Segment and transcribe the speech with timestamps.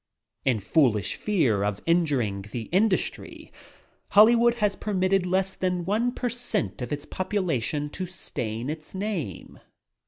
[0.45, 3.51] In foolish fear of injuring the industry,
[4.09, 9.59] Hollywood has permitted less than one per cent of its population to stain its name.